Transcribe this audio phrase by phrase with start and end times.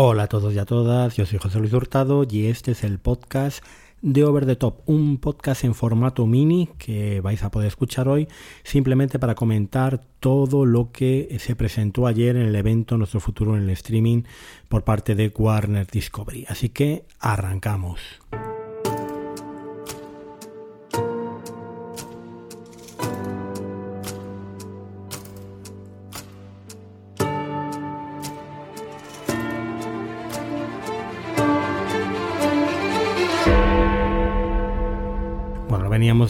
[0.00, 3.00] Hola a todos y a todas, yo soy José Luis Hurtado y este es el
[3.00, 3.64] podcast
[4.00, 8.28] de Over the Top, un podcast en formato mini que vais a poder escuchar hoy
[8.62, 13.64] simplemente para comentar todo lo que se presentó ayer en el evento Nuestro Futuro en
[13.64, 14.22] el Streaming
[14.68, 16.46] por parte de Warner Discovery.
[16.48, 18.00] Así que arrancamos.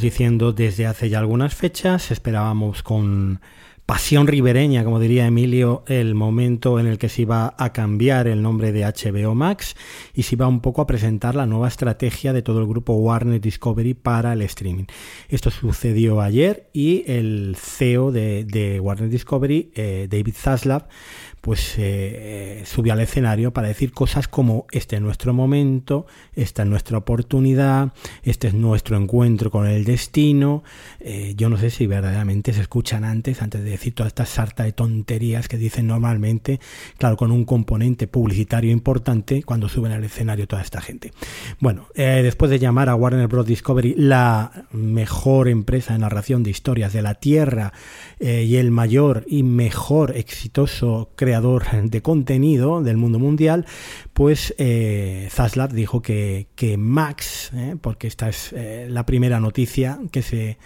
[0.00, 3.40] Diciendo desde hace ya algunas fechas, esperábamos con
[3.88, 8.42] pasión ribereña, como diría Emilio, el momento en el que se iba a cambiar el
[8.42, 9.76] nombre de HBO Max
[10.12, 13.40] y se iba un poco a presentar la nueva estrategia de todo el grupo Warner
[13.40, 14.84] Discovery para el streaming.
[15.30, 20.86] Esto sucedió ayer y el CEO de, Warner Discovery, eh, David Zaslav,
[21.48, 26.68] pues eh, subió al escenario para decir cosas como este es nuestro momento, esta es
[26.68, 30.62] nuestra oportunidad, este es nuestro encuentro con el destino.
[31.00, 34.64] Eh, yo no sé si verdaderamente se escuchan antes, antes de decir toda esta sarta
[34.64, 36.60] de tonterías que dicen normalmente,
[36.98, 41.14] claro, con un componente publicitario importante cuando suben al escenario toda esta gente.
[41.60, 43.46] Bueno, eh, después de llamar a Warner Bros.
[43.46, 47.72] Discovery la mejor empresa de narración de historias de la Tierra
[48.20, 53.66] y el mayor y mejor exitoso creador de contenido del mundo mundial,
[54.12, 55.28] pues eh,
[55.72, 60.58] dijo que, Max, eh, porque esta es eh, la primera noticia que se,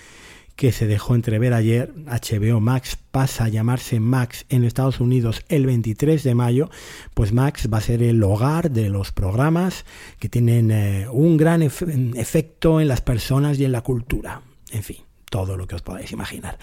[0.57, 5.67] que se dejó entrever ayer, HBO Max pasa a llamarse Max en Estados Unidos el
[5.67, 6.71] 23 de mayo,
[7.15, 9.85] pues Max va a ser el hogar de los programas
[10.19, 14.43] que tienen eh, un gran efecto en las personas y en la cultura.
[14.71, 14.99] En fin
[15.33, 16.59] todo lo que os podáis imaginar.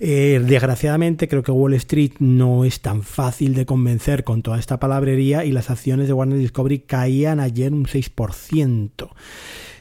[0.00, 4.80] Eh, desgraciadamente creo que Wall Street no es tan fácil de convencer con toda esta
[4.80, 9.10] palabrería y las acciones de Warner Discovery caían ayer un 6%.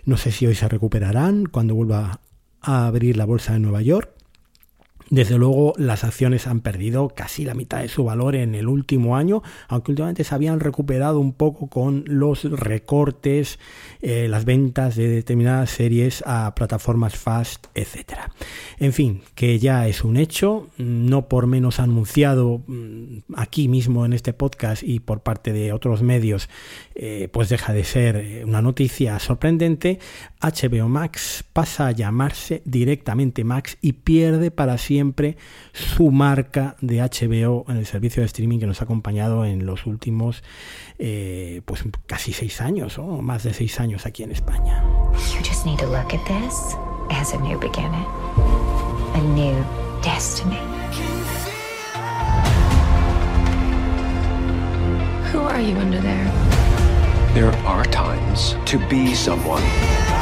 [0.04, 2.20] No sé si hoy se recuperarán cuando vuelva
[2.60, 4.15] a abrir la bolsa de Nueva York.
[5.10, 9.16] Desde luego las acciones han perdido casi la mitad de su valor en el último
[9.16, 13.60] año, aunque últimamente se habían recuperado un poco con los recortes,
[14.02, 18.14] eh, las ventas de determinadas series a plataformas fast, etc.
[18.80, 24.14] En fin, que ya es un hecho, no por menos anunciado mm, aquí mismo en
[24.14, 26.50] este podcast y por parte de otros medios,
[26.96, 30.00] eh, pues deja de ser eh, una noticia sorprendente.
[30.42, 35.36] HBO Max pasa a llamarse directamente Max y pierde para siempre siempre
[35.74, 39.86] su marca de HBO en el servicio de streaming que nos ha acompañado en los
[39.86, 40.42] últimos
[41.00, 44.86] eh, pues casi seis años o más de seis años aquí en España.
[45.34, 46.78] You just need to look at this
[47.10, 48.06] as a new beginning,
[49.16, 49.58] a new
[50.02, 50.62] destiny.
[55.34, 56.32] Who are you under there?
[57.34, 60.15] There are times to be someone.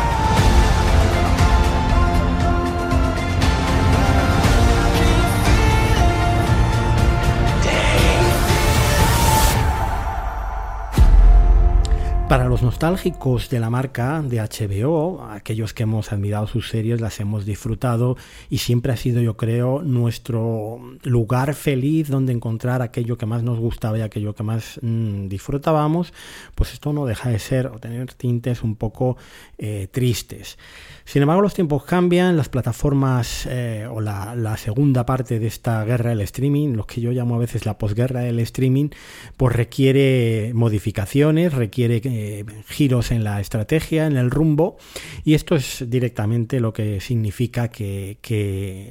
[12.30, 17.20] Para los nostálgicos de la marca de HBO, aquellos que hemos admirado sus series, las
[17.20, 18.18] hemos disfrutado
[18.50, 23.60] y siempre ha sido, yo creo, nuestro lugar feliz donde encontrar aquello que más nos
[23.60, 26.14] gustaba y aquello que más mm, disfrutábamos,
[26.56, 29.18] pues esto no deja de ser o tener tintes un poco
[29.60, 30.58] eh, tristes.
[31.06, 36.12] Sin embargo, los tiempos cambian, las plataformas eh, o la, segunda parte de esta guerra
[36.12, 38.90] del streaming, lo que yo llamo a veces la posguerra del streaming,
[39.36, 44.78] pues requiere modificaciones, requiere eh, giros en la estrategia, en el rumbo,
[45.24, 48.20] y esto es directamente lo que significa que,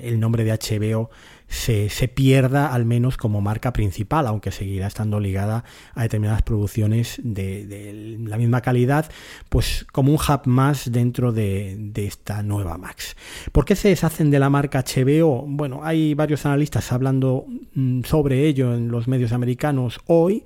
[0.03, 1.09] el nombre de HBO
[1.47, 8.17] se, pierda al menos como marca principal, aunque seguirá estando ligada a determinadas producciones de,
[8.21, 9.09] la misma calidad,
[9.49, 13.17] pues como un hub más dentro de, esta nueva Max.
[13.53, 15.45] ¿Por qué se deshacen de la marca HBO?
[15.47, 20.45] Bueno, hay varios analistas hablando mm, sobre ello en los medios americanos hoy.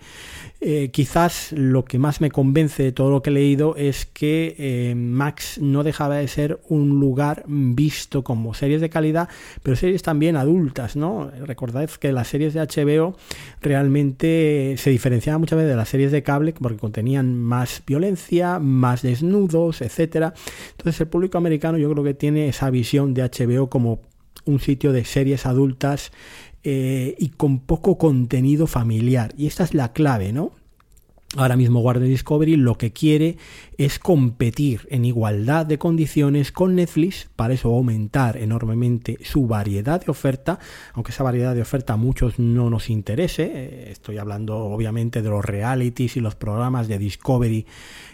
[0.61, 4.55] Eh, quizás lo que más me convence de todo lo que he leído es que
[4.59, 9.29] eh, Max no dejaba de ser un lugar visto como series de calidad,
[9.63, 11.31] pero series también adultas, ¿no?
[11.45, 13.17] Recordad que las series de HBO
[13.61, 19.03] realmente se diferenciaban muchas veces de las series de cable porque contenían más violencia, más
[19.03, 20.33] desnudos, etcétera.
[20.71, 24.01] Entonces el público americano yo creo que tiene esa visión de HBO como
[24.47, 26.13] un sitio de series adultas
[26.69, 29.33] eh, y con poco contenido familiar.
[29.37, 30.51] Y esta es la clave, ¿no?
[31.37, 33.37] Ahora mismo Warner Discovery lo que quiere
[33.77, 40.11] es competir en igualdad de condiciones con Netflix, para eso aumentar enormemente su variedad de
[40.11, 40.59] oferta,
[40.95, 45.29] aunque esa variedad de oferta a muchos no nos interese, eh, estoy hablando obviamente de
[45.29, 47.67] los realities y los programas de Discovery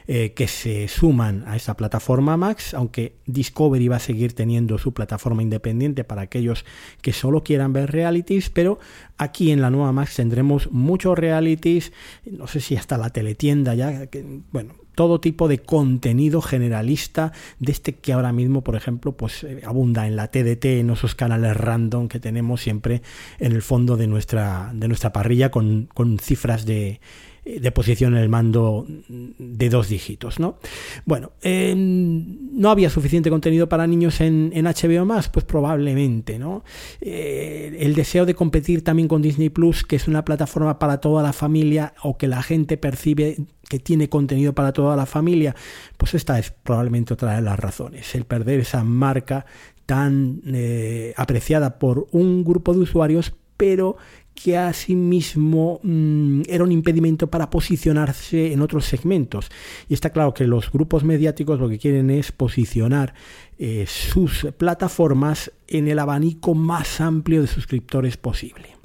[0.09, 4.93] eh, que se suman a esa plataforma Max, aunque Discovery va a seguir teniendo su
[4.93, 6.65] plataforma independiente para aquellos
[7.03, 8.81] que solo quieran ver realities, pero
[9.17, 11.93] aquí en la nueva Max tendremos muchos realities,
[12.29, 14.09] no sé si hasta la teletienda ya,
[14.51, 19.63] bueno, todo tipo de contenido generalista de este que ahora mismo, por ejemplo, pues eh,
[19.65, 23.03] abunda en la TDT, en esos canales random que tenemos siempre
[23.39, 27.01] en el fondo de nuestra, de nuestra parrilla con, con cifras de
[27.45, 30.59] de posición en el mando de dos dígitos, ¿no?
[31.05, 35.29] Bueno, ¿no había suficiente contenido para niños en, HBO más?
[35.29, 36.65] Pues probablemente, ¿no?
[37.01, 41.23] Eh, el deseo de competir también con Disney Plus, que es una plataforma para toda
[41.23, 43.37] la familia o que la gente percibe
[43.69, 45.57] que tiene contenido para toda la familia,
[45.97, 49.47] pues esta es probablemente otra de las razones, el perder esa marca
[49.87, 53.97] tan eh, apreciada por un grupo de usuarios, pero
[54.35, 59.51] que asimismo mm, era un impedimento para posicionarse en otros segmentos.
[59.89, 63.15] Y está claro que los grupos mediáticos lo que quieren es posicionar
[63.59, 68.77] eh, sus plataformas en el abanico más amplio de suscriptores posible.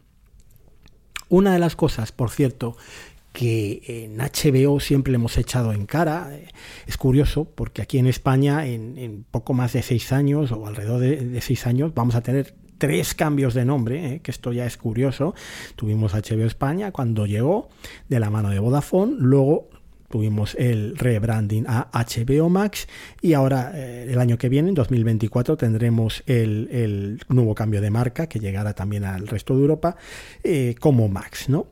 [1.29, 2.77] Una de las cosas, por cierto,
[3.33, 6.29] que en HBO siempre le hemos echado en cara.
[6.31, 6.47] Eh,
[6.87, 11.41] es curioso porque aquí en España en, poco más de seis años o alrededor de
[11.41, 15.35] seis años vamos a tener tres cambios de nombre, eh, que esto ya es curioso.
[15.75, 17.69] Tuvimos HBO España cuando llegó
[18.09, 19.69] de la mano de Vodafone, luego
[20.09, 22.87] tuvimos el rebranding a HBO Max
[23.21, 28.27] y ahora eh, el año que viene, en 2024, tendremos el, nuevo cambio de marca
[28.27, 29.97] que llegará también al resto de Europa
[30.43, 31.49] eh, como Max.
[31.49, 31.67] ¿no?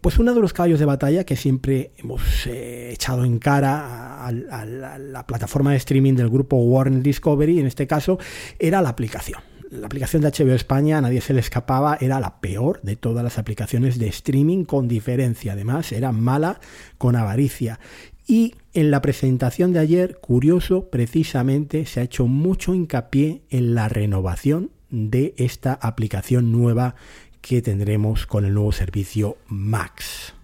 [0.00, 5.26] pues uno de los caballos de batalla que siempre hemos echado en cara a, la
[5.26, 8.18] plataforma de streaming del grupo Warner Discovery, en este caso,
[8.60, 12.40] era la aplicación la aplicación de HBO España a nadie se le escapaba, era la
[12.40, 15.52] peor de todas las aplicaciones de streaming con diferencia.
[15.52, 16.60] Además, era mala
[16.98, 17.78] con avaricia.
[18.26, 23.88] Y en la presentación de ayer, curioso, precisamente se ha hecho mucho hincapié en la
[23.88, 26.96] renovación de esta aplicación nueva
[27.40, 30.34] que tendremos con el nuevo servicio Max.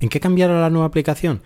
[0.00, 1.42] ¿En qué cambiará la nueva aplicación?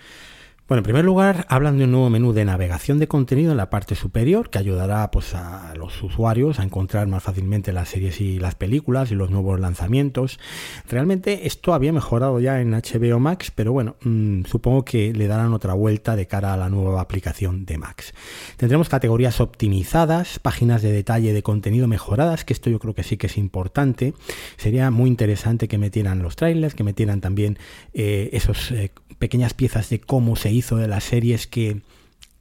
[0.68, 3.70] Bueno, en primer lugar, hablan de un nuevo menú de navegación de contenido en la
[3.70, 8.40] parte superior que ayudará pues, a los usuarios a encontrar más fácilmente las series y
[8.40, 10.40] las películas y los nuevos lanzamientos.
[10.88, 15.54] Realmente esto había mejorado ya en HBO Max, pero bueno, mm, supongo que le darán
[15.54, 18.12] otra vuelta de cara a la nueva aplicación de Max.
[18.56, 23.16] Tendremos categorías optimizadas, páginas de detalle de contenido mejoradas, que esto yo creo que sí
[23.16, 24.14] que es importante.
[24.56, 27.56] Sería muy interesante que metieran los trailers, que metieran también
[27.94, 28.90] eh, esos eh,
[29.20, 31.82] pequeñas piezas de cómo se hizo de las series que,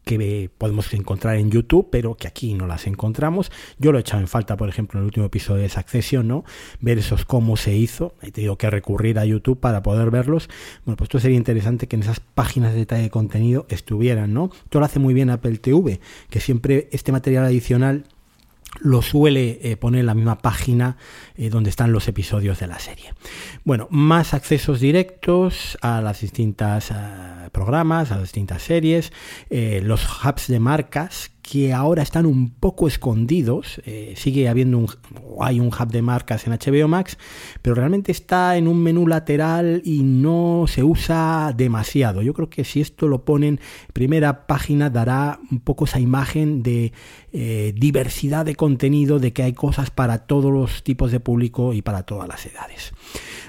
[0.05, 3.51] que podemos encontrar en YouTube, pero que aquí no las encontramos.
[3.79, 6.45] Yo lo he echado en falta, por ejemplo, en el último episodio de Succession, ¿no?
[6.79, 8.13] Ver esos cómo se hizo.
[8.21, 10.49] He tenido que recurrir a YouTube para poder verlos.
[10.85, 14.51] Bueno, pues esto sería interesante que en esas páginas de detalle de contenido estuvieran, ¿no?
[14.63, 18.05] Esto lo hace muy bien Apple TV, que siempre este material adicional
[18.79, 20.97] lo suele eh, poner en la misma página
[21.35, 23.13] eh, donde están los episodios de la serie.
[23.63, 26.95] Bueno, más accesos directos a las distintas eh,
[27.51, 29.11] programas, a las distintas series,
[29.49, 33.79] los hubs de marcas que ahora están un poco escondidos.
[33.85, 34.87] Eh, sigue habiendo un,
[35.39, 37.19] hay un hub de marcas en HBO Max,
[37.61, 42.23] pero realmente está en un menú lateral y no se usa demasiado.
[42.23, 43.59] Yo creo que si esto lo ponen
[43.93, 46.93] primera página dará un poco esa imagen de
[47.31, 51.83] eh, diversidad de contenido, de que hay cosas para todos los tipos de público y
[51.83, 52.91] para todas las edades.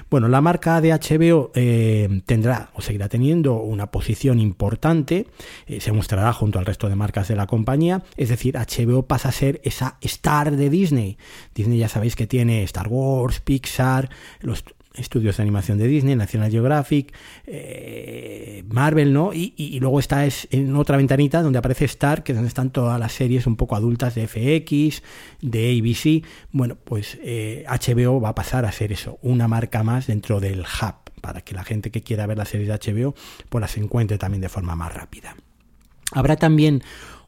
[0.09, 5.27] Bueno, la marca de HBO eh, tendrá o seguirá teniendo una posición importante,
[5.65, 9.29] eh, se mostrará junto al resto de marcas de la compañía, es decir, HBO pasa
[9.29, 11.17] a ser esa star de Disney.
[11.53, 14.09] Disney ya sabéis que tiene Star Wars, Pixar,
[14.39, 14.63] los
[14.97, 17.13] estudios de animación de Disney, National Geographic,
[17.45, 19.31] eh, Marvel, ¿no?
[19.33, 22.99] Y, luego está es en otra ventanita donde aparece Star, que es donde están todas
[22.99, 25.03] las series un poco adultas de FX,
[25.41, 26.25] de ABC.
[26.51, 30.61] Bueno, pues HBO eh, va a pasar a ser eso, una marca más dentro del
[30.61, 33.15] hub, para que la gente que quiera ver las series de HBO
[33.49, 35.35] pues las encuentre también de forma más rápida.
[36.11, 36.83] Habrá también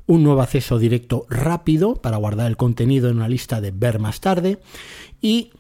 [0.10, 4.22] un nuevo acceso directo rápido para guardar el contenido en una lista de ver más
[4.22, 4.58] tarde
[5.22, 5.52] y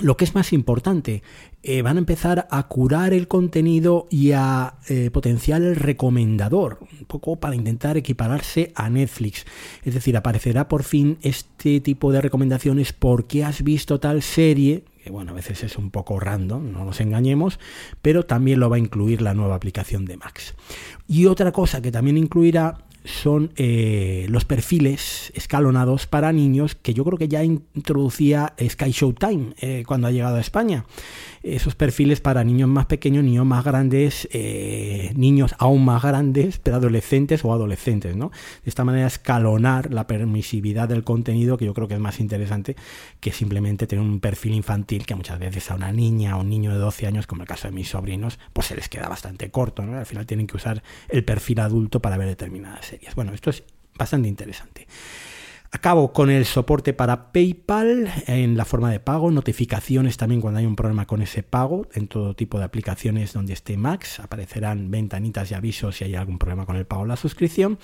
[0.00, 1.22] lo que es más importante,
[1.62, 7.04] eh, van a empezar a curar el contenido y a eh, potenciar el recomendador, un
[7.04, 9.44] poco para intentar equipararse a Netflix.
[9.84, 15.10] Es decir, aparecerá por fin este tipo de recomendaciones porque has visto tal serie, que
[15.10, 17.60] bueno, a veces es un poco random, no nos engañemos,
[18.00, 20.54] pero también lo va a incluir la nueva aplicación de Max.
[21.06, 27.04] Y otra cosa que también incluirá son eh, los perfiles escalonados para niños que yo
[27.04, 30.84] creo que ya introducía Sky Showtime eh, cuando ha llegado a España.
[31.42, 36.76] Esos perfiles para niños más pequeños, niños más grandes, eh, niños aún más grandes, pero
[36.76, 38.30] adolescentes o adolescentes, ¿no?
[38.64, 42.76] De esta manera escalonar la permisividad del contenido que yo creo que es más interesante
[43.20, 46.72] que simplemente tener un perfil infantil que muchas veces a una niña o un niño
[46.72, 49.84] de 12 años, como el caso de mis sobrinos, pues se les queda bastante corto,
[49.84, 49.98] ¿no?
[49.98, 53.64] Al final tienen que usar el perfil adulto para ver determinadas bueno, esto es
[53.96, 54.86] bastante interesante.
[55.74, 60.66] Acabo con el soporte para PayPal en la forma de pago, notificaciones también cuando hay
[60.66, 65.50] un problema con ese pago, en todo tipo de aplicaciones donde esté Max, aparecerán ventanitas
[65.50, 67.78] y avisos si hay algún problema con el pago o la suscripción,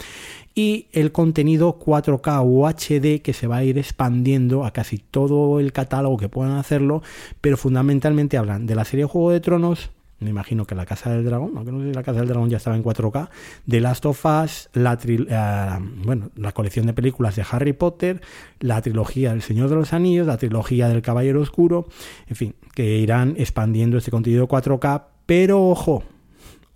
[0.55, 5.59] y el contenido 4K o HD que se va a ir expandiendo a casi todo
[5.59, 7.03] el catálogo que puedan hacerlo,
[7.41, 11.25] pero fundamentalmente hablan de la serie Juego de Tronos, me imagino que la Casa del
[11.25, 13.29] Dragón, aunque no sé si la Casa del Dragón ya estaba en 4K,
[13.67, 18.21] de Last of Us, la, eh, bueno, la colección de películas de Harry Potter,
[18.59, 21.89] la trilogía del Señor de los Anillos, la trilogía del Caballero Oscuro,
[22.27, 26.03] en fin, que irán expandiendo este contenido 4K, pero ojo,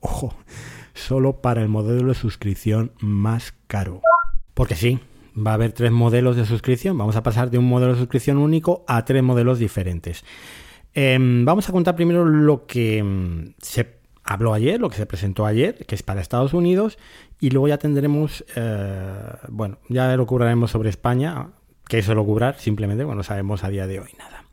[0.00, 0.34] ojo,
[0.94, 4.02] solo para el modelo de suscripción más caro.
[4.54, 5.00] Porque sí,
[5.36, 8.38] va a haber tres modelos de suscripción, vamos a pasar de un modelo de suscripción
[8.38, 10.24] único a tres modelos diferentes.
[10.94, 15.46] Em, vamos a contar primero lo que mm, se habló ayer, lo que se presentó
[15.46, 16.98] ayer, que es para Estados Unidos,
[17.40, 21.50] y luego ya tendremos, eh, bueno, ya lo cubraremos sobre España,
[21.88, 24.44] que eso lo cubrar, simplemente, bueno, sabemos a día de hoy nada.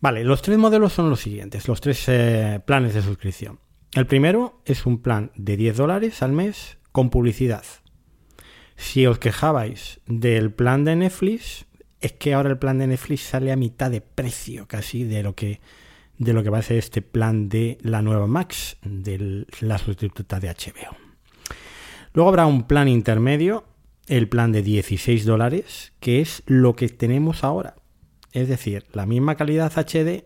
[0.00, 3.60] Vale, los tres modelos son los siguientes, los tres eh, planes de suscripción.
[3.94, 7.64] El primero es un plan de 10 dólares al mes con publicidad.
[8.74, 11.66] Si os quejabais del plan de Netflix,
[12.02, 15.34] es que ahora el plan de Netflix sale a mitad de precio casi de lo
[15.34, 15.60] que
[16.18, 20.38] de lo que va a ser este plan de la nueva Max, de la sustituta
[20.38, 20.96] de HBO.
[22.12, 23.64] Luego habrá un plan intermedio,
[24.06, 27.76] el plan de 16 dólares, que es lo que tenemos ahora.
[28.32, 30.24] Es decir, la misma calidad HD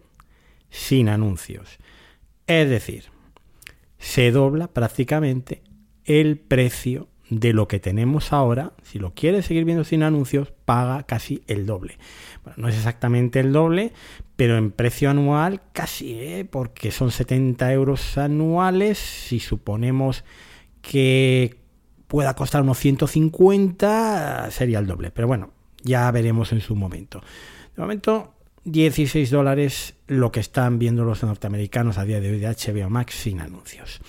[0.68, 1.78] sin anuncios.
[2.46, 3.04] Es decir,
[3.98, 5.62] se dobla prácticamente
[6.04, 11.02] el precio de lo que tenemos ahora, si lo quieres seguir viendo sin anuncios, paga
[11.02, 11.98] casi el doble.
[12.44, 13.92] Bueno, no es exactamente el doble,
[14.36, 16.46] pero en precio anual casi, ¿eh?
[16.48, 18.98] porque son 70 euros anuales.
[18.98, 20.24] Si suponemos
[20.82, 21.56] que
[22.06, 25.10] pueda costar unos 150, sería el doble.
[25.10, 25.50] Pero bueno,
[25.82, 27.20] ya veremos en su momento.
[27.74, 32.48] De momento, 16 dólares lo que están viendo los norteamericanos a día de hoy de
[32.48, 34.00] HBO Max sin anuncios.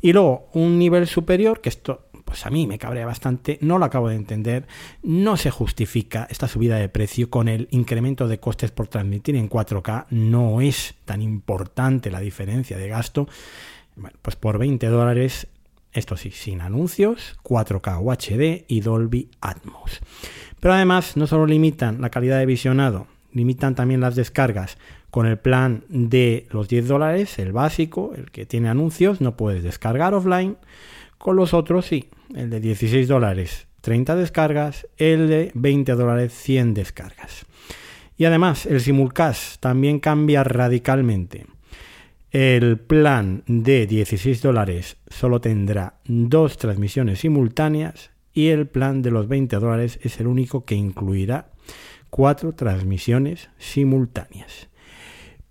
[0.00, 3.84] Y luego un nivel superior, que esto pues a mí me cabrea bastante, no lo
[3.84, 4.66] acabo de entender,
[5.02, 9.48] no se justifica esta subida de precio con el incremento de costes por transmitir en
[9.48, 13.28] 4K, no es tan importante la diferencia de gasto,
[13.94, 15.46] bueno, pues por 20 dólares,
[15.92, 20.00] esto sí, sin anuncios, 4K UHD y Dolby Atmos.
[20.58, 24.78] Pero además no solo limitan la calidad de visionado, limitan también las descargas.
[25.12, 29.62] Con el plan de los 10 dólares, el básico, el que tiene anuncios, no puedes
[29.62, 30.58] descargar offline.
[31.16, 36.74] Con los otros sí, el de 16 dólares 30 descargas, el de 20 dólares 100
[36.74, 37.46] descargas.
[38.16, 41.46] Y además el simulcast también cambia radicalmente.
[42.32, 49.28] El plan de 16 dólares solo tendrá dos transmisiones simultáneas y el plan de los
[49.28, 51.52] 20 dólares es el único que incluirá
[52.10, 54.68] cuatro transmisiones simultáneas.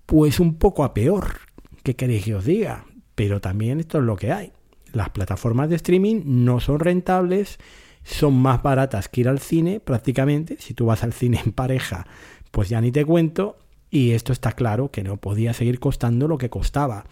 [0.06, 1.38] Pues un poco a peor,
[1.84, 2.86] ¿qué queréis que os diga?
[3.16, 4.52] Pero también esto es lo que hay
[4.96, 7.60] las plataformas de streaming no son rentables,
[8.04, 10.58] son más baratas que ir al cine prácticamente.
[10.60, 12.08] Si tú vas al cine en pareja,
[12.52, 13.58] pues ya ni te cuento.
[13.92, 17.06] Y esto está claro que no podía seguir costando lo que costaba.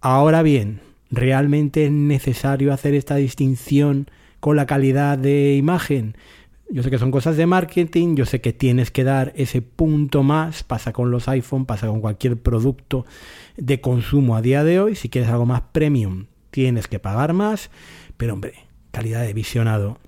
[0.00, 4.08] Ahora bien, ¿realmente es necesario hacer esta distinción
[4.40, 6.16] con la calidad de imagen?
[6.70, 10.22] Yo sé que son cosas de marketing, yo sé que tienes que dar ese punto
[10.22, 13.04] más, pasa con los iPhone, pasa con cualquier producto
[13.56, 17.68] de consumo a día de hoy, si quieres algo más premium, tienes que pagar más,
[18.16, 18.54] pero hombre,
[18.92, 19.98] calidad de visionado.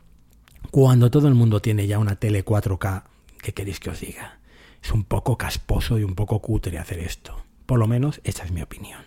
[0.71, 3.03] Cuando todo el mundo tiene ya una tele 4K,
[3.43, 4.39] ¿qué queréis que os diga?
[4.81, 7.35] Es un poco casposo y un poco cutre hacer esto.
[7.67, 9.01] Por lo menos esa es mi opinión.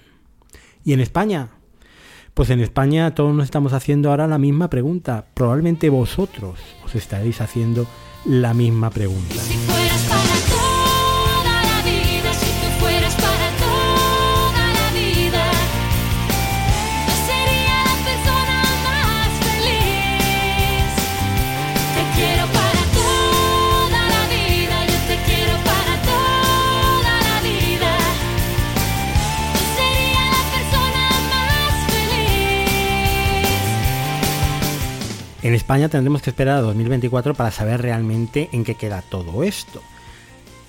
[0.84, 1.48] ¿Y en España?
[2.34, 5.25] Pues en España todos nos estamos haciendo ahora la misma pregunta.
[5.34, 7.88] Probablemente vosotros os estaréis haciendo
[8.25, 9.41] la misma pregunta.
[35.41, 39.81] En España tendremos que esperar a 2024 para saber realmente en qué queda todo esto.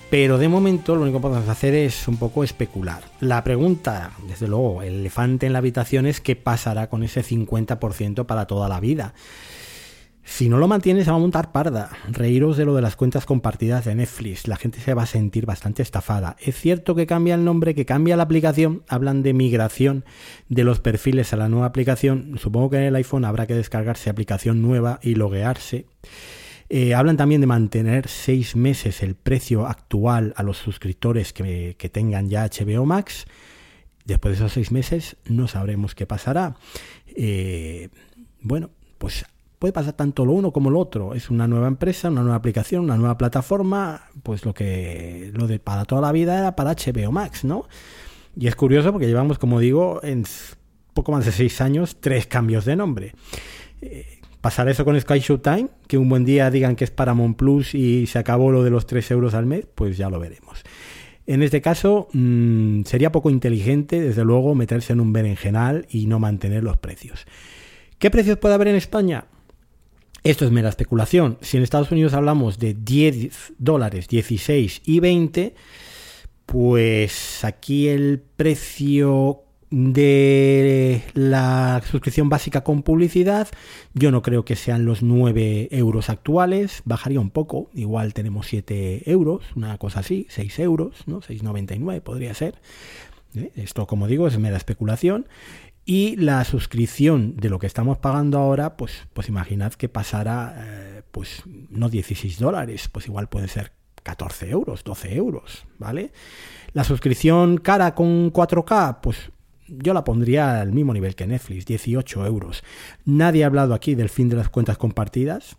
[0.09, 3.03] Pero de momento lo único que podemos hacer es un poco especular.
[3.19, 8.25] La pregunta, desde luego, el elefante en la habitación es qué pasará con ese 50%
[8.25, 9.13] para toda la vida.
[10.31, 11.89] Si no lo mantienes, se va a montar parda.
[12.07, 14.47] Reíros de lo de las cuentas compartidas de Netflix.
[14.47, 16.37] La gente se va a sentir bastante estafada.
[16.39, 18.81] Es cierto que cambia el nombre, que cambia la aplicación.
[18.87, 20.05] Hablan de migración
[20.47, 22.39] de los perfiles a la nueva aplicación.
[22.39, 25.85] Supongo que en el iPhone habrá que descargarse aplicación nueva y loguearse.
[26.69, 32.29] Eh, hablan también de mantener seis meses el precio actual a los suscriptores que, tengan
[32.29, 33.25] ya HBO Max.
[34.05, 36.55] Después de esos seis meses no sabremos qué pasará.
[37.07, 37.89] Eh,
[38.39, 39.25] bueno, pues
[39.61, 41.13] puede pasar tanto lo uno como lo otro.
[41.13, 45.59] Es una nueva empresa, una nueva aplicación, una nueva plataforma, pues lo que lo de
[45.59, 47.67] para toda la vida era para HBO Max, ¿no?
[48.35, 50.25] Y es curioso porque llevamos, como digo, en
[50.95, 53.13] poco más de seis años, tres cambios de nombre.
[53.83, 57.75] Eh, pasar eso con Sky Showtime, que un buen día digan que es Paramount Plus
[57.75, 60.63] y se acabó lo de los 3 euros al mes, pues ya lo veremos.
[61.27, 66.17] En este caso, mm, sería poco inteligente, desde luego, meterse en un berenjenal y no
[66.17, 67.27] mantener los precios.
[67.99, 69.25] ¿Qué precios puede haber en España?
[70.23, 71.39] Esto es mera especulación.
[71.41, 75.55] Si en Estados Unidos hablamos de 10 dólares, 16 y 20,
[76.45, 83.47] pues aquí el precio de la suscripción básica con publicidad,
[83.95, 89.09] yo no creo que sean los 9 euros actuales, bajaría un poco, igual tenemos 7
[89.09, 91.21] euros, una cosa así, 6 euros, ¿no?
[91.21, 92.61] 6,99 podría ser.
[93.33, 93.51] ¿eh?
[93.55, 95.25] Esto, como digo, es mera especulación.
[95.93, 101.01] Y la suscripción de lo que estamos pagando ahora, pues, pues imaginad que pasara, eh,
[101.11, 106.13] pues no 16 dólares, pues igual puede ser 14 euros, 12 euros, ¿vale?
[106.71, 109.31] La suscripción cara con 4K, pues
[109.67, 112.63] yo la pondría al mismo nivel que Netflix, 18 euros.
[113.03, 115.57] Nadie ha hablado aquí del fin de las cuentas compartidas.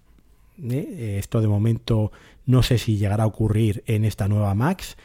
[0.62, 1.18] ¿eh?
[1.18, 2.10] Esto de momento
[2.46, 4.96] no sé si llegará a ocurrir en esta nueva Max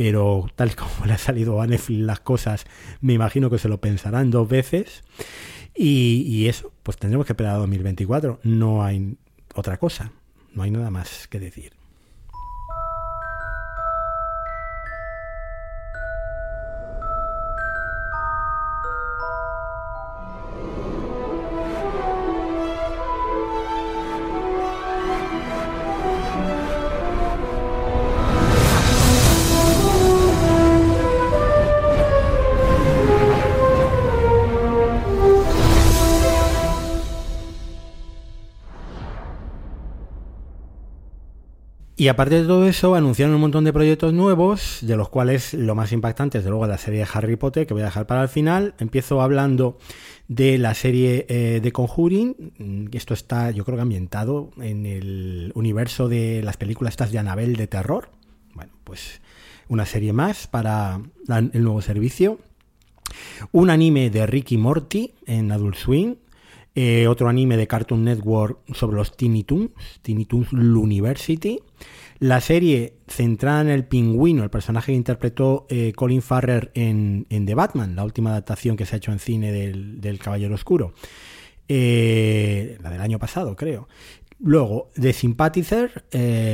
[0.00, 2.64] pero tal como le ha salido a Netflix las cosas,
[3.02, 5.04] me imagino que se lo pensarán dos veces.
[5.76, 8.40] Y, y, eso, pues tendremos que esperar a 2024.
[8.42, 9.18] No hay
[9.54, 10.12] otra cosa,
[10.54, 11.79] no hay nada más que decir.
[42.00, 45.74] Y aparte de todo eso, anunciaron un montón de proyectos nuevos, de los cuales lo
[45.74, 48.22] más impactante es de luego la serie de Harry Potter, que voy a dejar para
[48.22, 48.72] el final.
[48.78, 49.76] Empiezo hablando
[50.26, 52.54] de la serie eh, de Conjuring.
[52.56, 57.18] Mm, esto está, yo creo que ambientado en el universo de las películas estas de
[57.18, 58.08] Annabelle de terror.
[58.54, 59.20] Bueno, pues
[59.68, 62.38] una serie más para el nuevo servicio.
[63.52, 66.14] Un anime de Ricky Morty en Adult Swing.
[66.74, 71.60] Eh, otro anime de Cartoon Network sobre los Tiny Toons, Tiny Toons University.
[72.20, 77.54] La serie centrada en el pingüino, el personaje que interpretó eh, Colin Farrer en, The
[77.54, 80.92] Batman, la última adaptación que se ha hecho en cine del, Caballero Oscuro.
[81.66, 83.88] Eh, la del año pasado, creo.
[84.38, 86.04] Luego, The Sympathizer,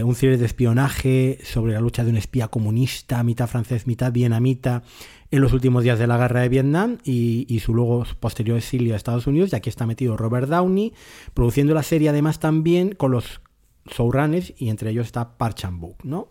[0.05, 4.83] un cine de espionaje sobre la lucha de un espía comunista, mitad francés, mitad vietnamita,
[5.31, 8.97] en los últimos días de la guerra de Vietnam y, su luego posterior exilio a
[8.97, 10.93] Estados Unidos, y aquí está metido Robert Downey,
[11.35, 13.41] produciendo la serie además también con los
[13.89, 16.29] showrunners y entre ellos está Park Chan-wook, ¿no?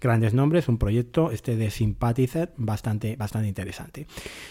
[0.00, 4.06] Grandes nombres, un proyecto este de Sympathizer bastante, bastante interesante.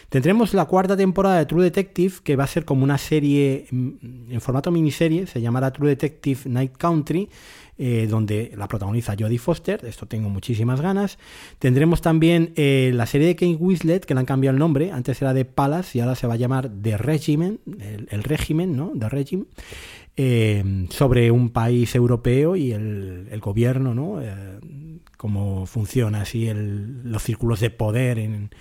[0.09, 4.31] Tendremos la cuarta temporada de True Detective, que va a ser como una serie mm,
[4.31, 7.29] en formato miniserie, se llamará True Detective Night Country,
[7.75, 11.17] eh, donde la protagoniza Jodie Foster, esto tengo muchísimas ganas.
[11.57, 15.19] Tendremos también eh, la serie de Kate Winslet, que le han cambiado el nombre, antes
[15.21, 17.59] era de Palace y ahora se va a llamar The Regimen,
[18.09, 18.91] el, régimen, ¿no?
[18.97, 19.45] The Regime.
[20.15, 24.21] Eh, sobre un país europeo y el, gobierno, ¿no?
[25.17, 28.51] cómo funciona así los círculos de poder en,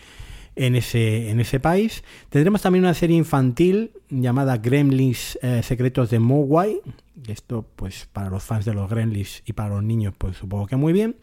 [0.56, 2.04] en ese, en ese país.
[2.28, 6.80] Tendremos también una serie infantil llamada Gremlins eh, Secretos de Mogwai.
[7.28, 10.76] Esto, pues, para los fans de los Gremlins y para los niños, pues supongo que
[10.76, 11.16] muy bien.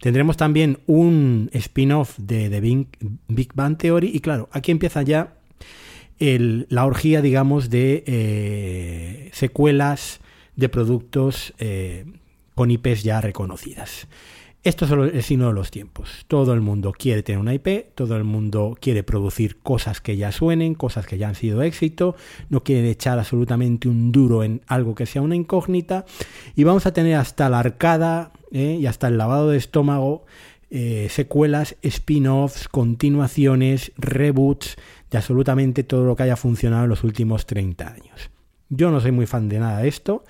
[0.00, 2.60] Tendremos también un spin-off de The
[3.28, 4.10] Big, Bang Theory.
[4.14, 5.34] Y claro, aquí empieza ya
[6.18, 10.20] la orgía, digamos, de eh, secuelas
[10.56, 12.04] de productos eh,
[12.54, 14.08] con IPs ya reconocidas.
[14.64, 16.24] Esto es signo de los tiempos.
[16.26, 20.32] Todo el mundo quiere tener una IP, todo el mundo quiere producir cosas que ya
[20.32, 22.16] suenen, cosas que ya han sido éxito,
[22.50, 26.04] no quiere echar absolutamente un duro en algo que sea una incógnita
[26.56, 28.78] y vamos a tener hasta la arcada ¿eh?
[28.80, 30.26] y hasta el lavado de estómago,
[31.08, 34.76] secuelas, spin-offs, continuaciones, reboots
[35.10, 38.30] de absolutamente todo lo que haya funcionado en los últimos 30 años.
[38.68, 40.24] Yo no soy muy fan de nada de esto,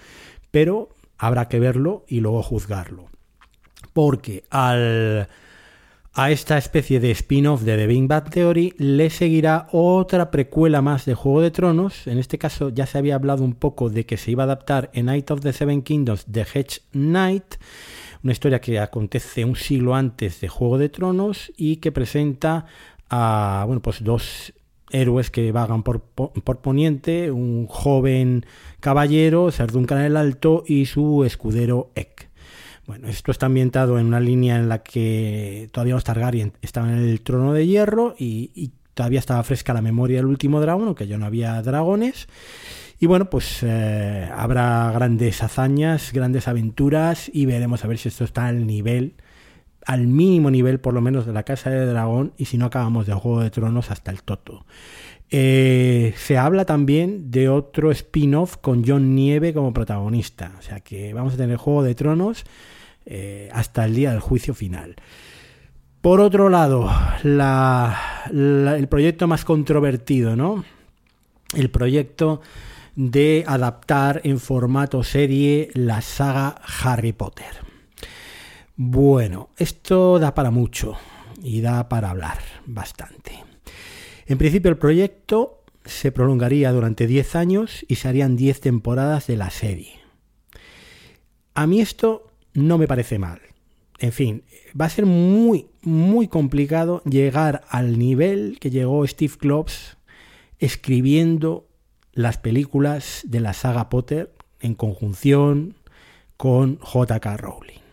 [0.51, 3.09] pero habrá que verlo y luego juzgarlo
[3.99, 5.27] porque al,
[6.15, 11.05] a esta especie de spin-off de The Big Bang Theory le seguirá otra precuela más
[11.05, 12.07] de Juego de Tronos.
[12.07, 14.91] En este caso ya se había hablado un poco de que se iba a adaptar
[14.93, 17.57] en Night of the Seven Kingdoms de Hedge Knight,
[18.23, 22.67] una historia que acontece un siglo antes de Juego de Tronos y que presenta
[23.11, 24.53] a bueno, pues dos
[24.91, 28.47] héroes que vagan por, por Poniente, un joven
[28.81, 32.29] caballero, Serduncan el Alto, y su escudero Ek.
[32.89, 37.07] Bueno, esto está ambientado en una línea en la que todavía los Targaryen estaban en
[37.07, 41.19] el trono de hierro y, todavía estaba fresca la memoria del último dragón, aunque ya
[41.19, 42.27] no había dragones.
[42.99, 48.25] Y bueno, pues eh, habrá grandes hazañas, grandes aventuras y veremos a ver si esto
[48.25, 49.15] está al nivel,
[49.89, 53.07] al mínimo nivel por lo menos de la Casa de Dragón y si no acabamos
[53.07, 54.67] de Juego de Tronos hasta el Toto.
[55.31, 61.15] Eh, se habla también de otro spin-off con John Nieve como protagonista, o sea que
[61.15, 62.45] vamos a tener Juego de Tronos
[63.07, 64.97] eh, hasta el día del juicio final.
[66.03, 66.91] Por otro lado,
[67.25, 70.65] el proyecto más controvertido, ¿no?
[71.55, 72.43] El proyecto
[72.95, 77.68] de adaptar en formato serie la saga Harry Potter.
[78.81, 80.95] Bueno, esto da para mucho
[81.43, 83.33] y da para hablar bastante.
[84.25, 89.37] En principio el proyecto se prolongaría durante 10 años y se harían 10 temporadas de
[89.37, 89.99] la serie.
[91.55, 93.41] A mí esto no me parece mal.
[93.99, 94.45] En fin,
[94.81, 99.97] va a ser muy, muy complicado llegar al nivel que llegó Steve Klops
[100.61, 101.67] escribiendo
[102.13, 105.75] las películas de la saga Potter en conjunción
[106.37, 107.88] con JK Rowling.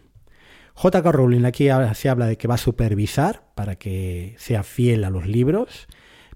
[0.82, 5.10] JK Rowling aquí se habla de que va a supervisar para que sea fiel a
[5.10, 5.88] los libros,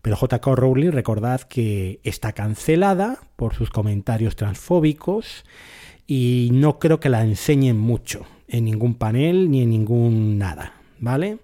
[0.02, 5.44] pero JK Rowling recordad que está cancelada por sus comentarios transfóbicos
[6.08, 11.40] y no creo que la enseñen mucho en ningún panel ni en ningún nada, ¿vale?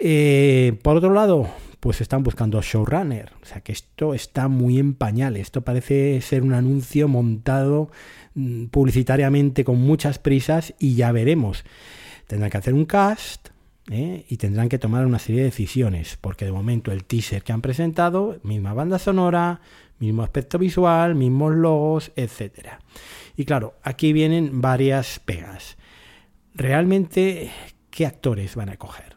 [0.00, 1.48] Eh, por otro lado,
[1.80, 6.42] pues están buscando showrunner, o sea que esto está muy en pañales, esto parece ser
[6.42, 7.90] un anuncio montado
[8.34, 11.64] mm, publicitariamente con muchas prisas y ya veremos.
[12.28, 13.48] Tendrán que hacer un cast,
[13.90, 14.24] ¿eh?
[14.28, 17.62] y tendrán que tomar una serie de decisiones, porque de momento el teaser que han
[17.62, 19.60] presentado, misma banda sonora,
[19.98, 22.80] mismo aspecto visual, mismos logos, etcétera.
[23.36, 25.76] Y claro, aquí vienen varias pegas.
[26.54, 27.50] Realmente,
[27.90, 29.16] ¿qué actores van a coger?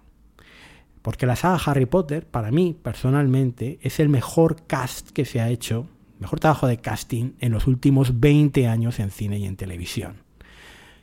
[1.01, 5.49] Porque la saga Harry Potter, para mí personalmente, es el mejor cast que se ha
[5.49, 5.87] hecho,
[6.19, 10.23] mejor trabajo de casting en los últimos 20 años en cine y en televisión.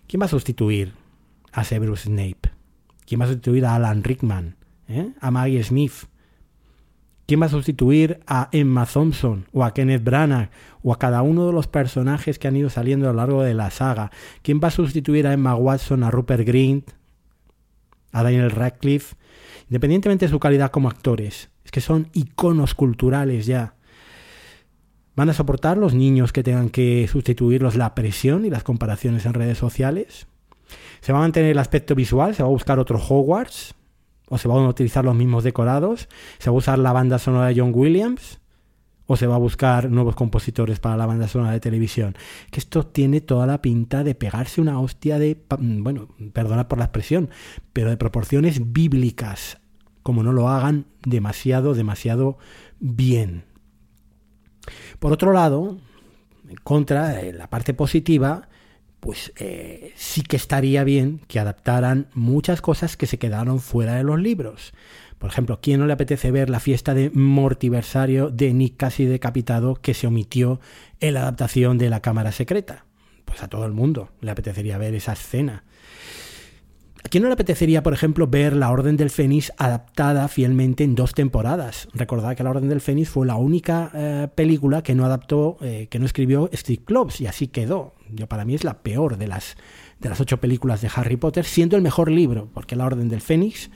[0.07, 0.95] ¿Quién va a sustituir
[1.59, 2.51] a Severus Snape?
[3.07, 4.57] ¿Quién va a sustituir a Alan Rickman?
[4.89, 5.13] ¿Eh?
[5.21, 5.93] ¿A Maggie Smith?
[7.27, 10.51] ¿Quién va a sustituir a Emma Thompson o a Kenneth Branagh
[10.83, 13.53] o a cada uno de los personajes que han ido saliendo a lo largo de
[13.53, 14.11] la saga?
[14.41, 16.91] ¿Quién va a sustituir a Emma Watson, a Rupert Grint,
[18.13, 19.15] a Daniel Radcliffe?
[19.69, 23.75] Independientemente de su calidad como actores, es que son iconos culturales ya.
[25.15, 29.35] ¿Van a soportar los niños que tengan que sustituirlos la presión y las comparaciones en
[29.35, 30.29] redes sociales?
[31.01, 32.35] ¿Se va a mantener el aspecto visual?
[32.35, 33.75] ¿Se va a buscar otro Hogwarts?
[34.29, 36.09] ¿O se van a utilizar los mismos decorados?
[36.39, 38.41] ¿Se va a usar la banda sonora de John Williams?
[39.07, 42.15] ¿O se va a buscar nuevos compositores para la banda sonora de televisión?
[42.51, 46.79] Que esto tiene toda la pinta de pegarse una hostia de, mm, bueno, perdona por
[46.79, 47.31] la expresión,
[47.73, 49.59] pero de proporciones bíblicas,
[50.03, 52.37] como no lo hagan demasiado, demasiado
[52.81, 53.45] bien.
[54.99, 55.79] Por otro lado,
[56.63, 58.49] contra la parte positiva,
[59.01, 64.05] pues eh, sí que estaría bien que adaptaran muchas cosas que se quedaron fuera de
[64.05, 64.73] los libros.
[65.19, 69.75] Por ejemplo, ¿quién no le apetece ver la fiesta de mortiversario de Nick casi decapitado
[69.75, 70.61] que se omitió
[71.01, 72.85] en la adaptación de La Cámara Secreta?
[73.25, 75.65] Pues a todo el mundo le apetecería ver esa escena.
[77.05, 80.95] ¿A quién no le apetecería, por ejemplo, ver La Orden del Fénix adaptada fielmente en
[80.95, 81.89] dos temporadas?
[81.95, 85.87] Recordad que La Orden del Fénix fue la única eh, película que no adaptó, eh,
[85.91, 87.95] que no escribió Steve Kloves y así quedó.
[88.13, 89.57] Yo para mí es la peor de las
[90.01, 93.21] de las ocho películas de Harry Potter, siendo el mejor libro, porque La Orden del
[93.21, 93.71] Fénix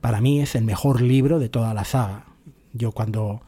[0.00, 2.26] para mí es el mejor libro de toda la saga.
[2.72, 3.42] Yo cuando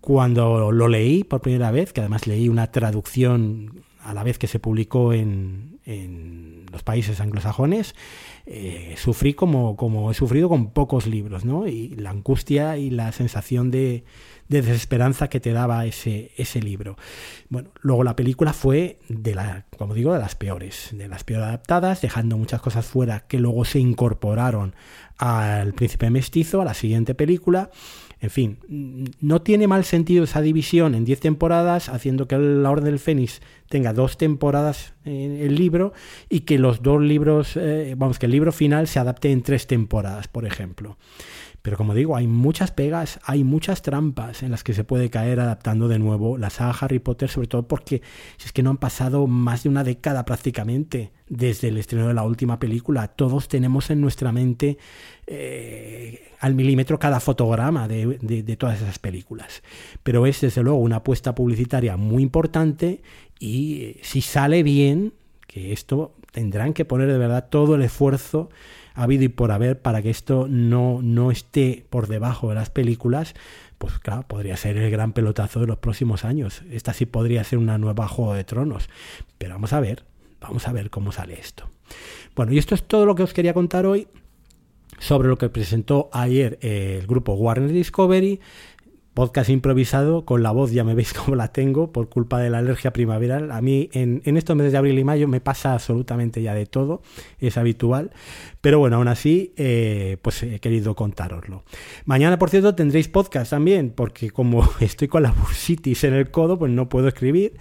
[0.00, 4.46] cuando lo leí por primera vez, que además leí una traducción a la vez que
[4.46, 7.96] se publicó en, en los países anglosajones,
[8.44, 11.66] eh, sufrí como, como he sufrido con pocos libros, ¿no?
[11.66, 14.04] Y la angustia y la sensación de,
[14.48, 16.96] de desesperanza que te daba ese, ese libro.
[17.48, 21.42] Bueno, luego la película fue de la, como digo, de las peores, de las peor
[21.42, 24.74] adaptadas, dejando muchas cosas fuera que luego se incorporaron
[25.18, 27.70] al Príncipe Mestizo, a la siguiente película.
[28.20, 28.58] En fin,
[29.20, 33.42] no tiene mal sentido esa división en 10 temporadas, haciendo que La Orden del Fénix
[33.68, 35.92] tenga dos temporadas en el libro
[36.30, 39.66] y que los dos libros, eh, vamos, que el libro final se adapte en tres
[39.66, 40.96] temporadas, por ejemplo.
[41.66, 45.40] Pero como digo, hay muchas pegas, hay muchas trampas en las que se puede caer
[45.40, 48.02] adaptando de nuevo la saga Harry Potter, sobre todo porque
[48.36, 52.14] si es que no han pasado más de una década prácticamente desde el estreno de
[52.14, 53.08] la última película.
[53.08, 54.78] Todos tenemos en nuestra mente
[55.26, 59.64] eh, al milímetro cada fotograma de, de, todas esas películas.
[60.04, 63.02] Pero es desde luego una apuesta publicitaria muy importante
[63.40, 65.14] y eh, si sale bien,
[65.48, 68.50] que esto tendrán que poner de verdad todo el esfuerzo
[69.02, 73.34] habido y por haber para que esto no, no esté por debajo de las películas,
[73.78, 76.62] pues claro, podría ser el gran pelotazo de los próximos años.
[76.70, 78.88] Esta sí podría ser una nueva Juego de Tronos.
[79.38, 80.04] Pero vamos a ver,
[80.40, 81.68] vamos a ver cómo sale esto.
[82.34, 84.08] Bueno, y esto es todo lo que os quería contar hoy
[84.98, 88.40] sobre lo que presentó ayer el grupo Warner Discovery
[89.16, 92.58] podcast improvisado, con la voz ya me veis cómo la tengo por culpa de la
[92.58, 93.50] alergia primaveral.
[93.50, 97.00] A mí en, estos meses de abril y mayo me pasa absolutamente ya de todo,
[97.38, 98.10] es habitual,
[98.60, 101.64] pero bueno, aún así, eh, pues he querido contároslo.
[102.04, 106.58] Mañana, por cierto, tendréis podcast también, porque como estoy con la bursitis en el codo,
[106.58, 107.54] pues no puedo escribir,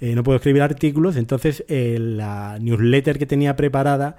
[0.00, 4.16] eh, no puedo escribir artículos, entonces eh, la newsletter que tenía preparada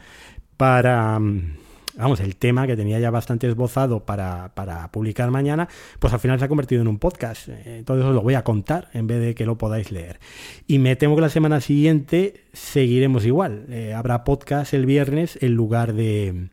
[0.58, 1.17] para...
[1.19, 1.62] Mm,
[1.95, 4.51] vamos, el tema que tenía ya bastante esbozado para,
[4.91, 5.67] publicar mañana,
[5.99, 7.49] pues al final se ha convertido en un podcast.
[7.65, 10.19] Entonces os lo voy a contar en vez de que lo podáis leer.
[10.67, 13.65] Y me temo que la semana siguiente seguiremos igual.
[13.69, 16.49] Eh, habrá podcast el viernes en lugar de,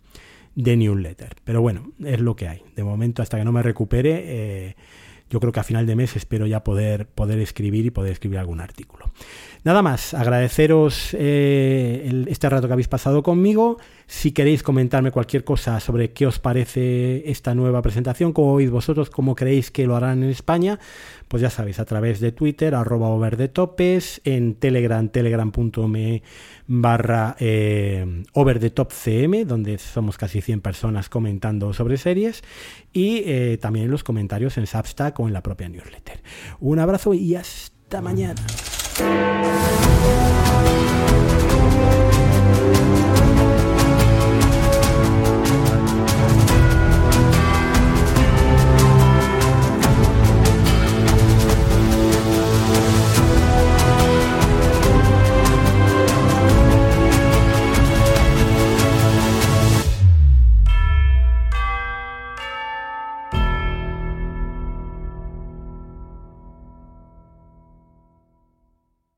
[0.54, 1.36] de newsletter.
[1.44, 2.62] Pero bueno, es lo que hay.
[2.76, 4.76] De momento, hasta que no me recupere, eh,
[5.30, 8.38] yo creo que a final de mes espero ya poder, poder escribir y poder escribir
[8.38, 9.10] algún artículo.
[9.62, 13.78] Nada más, agradeceros eh, este rato que habéis pasado conmigo.
[14.10, 19.08] Si queréis comentarme cualquier cosa sobre qué os parece esta nueva presentación, cómo oís vosotros,
[19.08, 20.80] cómo creéis que lo harán en España,
[21.28, 26.24] pues ya sabéis, a través de Twitter, arroba over topes, en Telegram, telegram.me
[26.66, 32.42] barra eh, over the top cm, donde somos casi 100 personas comentando sobre series,
[32.92, 36.20] y eh, también en los comentarios en Substack o en la propia newsletter.
[36.58, 38.42] Un abrazo y hasta mañana.